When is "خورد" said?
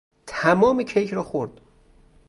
1.23-1.61